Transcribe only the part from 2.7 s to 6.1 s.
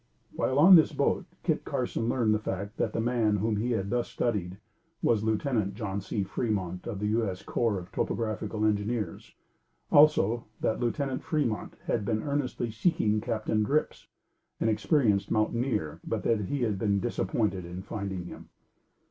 that the man, whom he had thus studied, was Lieutenant John